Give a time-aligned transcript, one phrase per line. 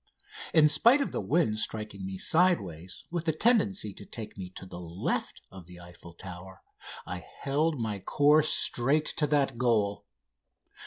[0.51, 4.65] In spite of the wind striking me sidewise, with a tendency to take me to
[4.65, 6.63] the left of the Eiffel Tower,
[7.05, 10.07] I held my course straight to that goal.